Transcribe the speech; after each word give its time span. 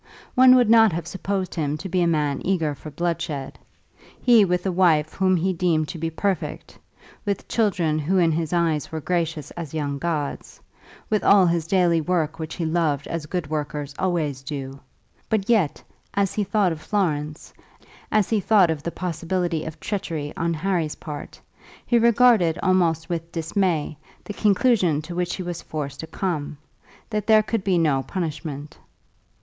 One 0.33 0.55
would 0.55 0.67
not 0.71 0.91
have 0.93 1.05
supposed 1.05 1.53
him 1.53 1.77
to 1.77 1.87
be 1.87 2.01
a 2.01 2.07
man 2.07 2.41
eager 2.43 2.73
for 2.73 2.89
bloodshed, 2.89 3.59
he 4.19 4.43
with 4.43 4.65
a 4.65 4.71
wife 4.71 5.13
whom 5.13 5.35
he 5.35 5.53
deemed 5.53 5.89
to 5.89 5.99
be 5.99 6.09
perfect, 6.09 6.79
with 7.23 7.47
children 7.47 7.99
who 7.99 8.17
in 8.17 8.31
his 8.31 8.51
eyes 8.51 8.91
were 8.91 8.99
gracious 8.99 9.51
as 9.51 9.75
young 9.75 9.99
gods, 9.99 10.59
with 11.11 11.23
all 11.23 11.45
his 11.45 11.67
daily 11.67 12.01
work 12.01 12.39
which 12.39 12.55
he 12.55 12.65
loved 12.65 13.05
as 13.09 13.27
good 13.27 13.45
workers 13.47 13.93
always 13.99 14.41
do; 14.41 14.79
but 15.29 15.47
yet, 15.47 15.83
as 16.15 16.33
he 16.33 16.43
thought 16.43 16.71
of 16.71 16.81
Florence, 16.81 17.53
as 18.11 18.27
he 18.27 18.39
thought 18.39 18.71
of 18.71 18.81
the 18.81 18.89
possibility 18.91 19.63
of 19.65 19.79
treachery 19.79 20.33
on 20.35 20.51
Harry's 20.51 20.95
part, 20.95 21.39
he 21.85 21.99
regarded 21.99 22.57
almost 22.63 23.07
with 23.07 23.31
dismay 23.31 23.95
the 24.23 24.33
conclusion 24.33 24.99
to 24.99 25.13
which 25.13 25.35
he 25.35 25.43
was 25.43 25.61
forced 25.61 25.99
to 25.99 26.07
come, 26.07 26.57
that 27.11 27.27
there 27.27 27.43
could 27.43 27.63
be 27.63 27.77
no 27.77 28.01
punishment. 28.01 28.79